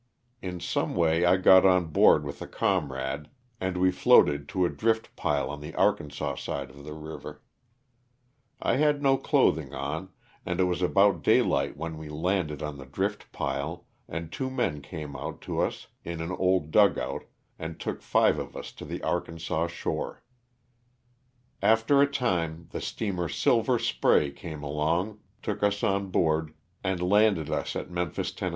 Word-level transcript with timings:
In 0.41 0.59
some 0.59 0.95
way 0.95 1.25
I 1.25 1.37
got 1.37 1.63
on 1.63 1.83
a 1.83 1.85
board 1.85 2.23
with 2.25 2.41
a 2.41 2.47
comrade, 2.47 3.29
and 3.59 3.77
we 3.77 3.89
LOSS 3.89 3.89
OF 3.89 3.91
THE 3.91 3.91
SULTANA. 3.91 3.91
83 3.91 3.91
floated 3.91 4.49
to 4.49 4.65
a 4.65 4.69
drift 4.69 5.15
pile 5.15 5.49
on 5.51 5.61
the 5.61 5.75
Arkansas 5.75 6.35
side 6.37 6.71
of 6.71 6.83
the 6.83 6.95
river, 6.95 7.43
I 8.59 8.77
had 8.77 9.03
no 9.03 9.17
clothing 9.17 9.75
on, 9.75 10.09
and 10.43 10.59
it 10.59 10.63
was 10.63 10.81
about 10.81 11.21
daylight 11.21 11.77
when 11.77 11.99
we 11.99 12.09
landed 12.09 12.63
on 12.63 12.79
the 12.79 12.87
drift 12.87 13.31
pile 13.31 13.85
and 14.09 14.31
two 14.31 14.49
men 14.49 14.81
came 14.81 15.15
out 15.15 15.39
to 15.41 15.59
us 15.61 15.85
in 16.03 16.19
an 16.19 16.31
old 16.31 16.71
dugout 16.71 17.25
and 17.59 17.79
took 17.79 18.01
five 18.01 18.39
of 18.39 18.55
us 18.57 18.71
to 18.71 18.85
the 18.85 19.03
Arkansas 19.03 19.67
shore. 19.67 20.23
After 21.61 22.01
a 22.01 22.07
time 22.11 22.69
the 22.71 22.81
steamer 22.81 23.29
*' 23.29 23.29
Silver 23.29 23.77
Spray" 23.77 24.31
came 24.31 24.63
along, 24.63 25.19
took 25.43 25.61
us 25.61 25.83
on 25.83 26.09
board 26.09 26.55
and 26.83 27.07
landed 27.07 27.51
us 27.51 27.75
at 27.75 27.91
Memphis, 27.91 28.31
Tenn. 28.31 28.49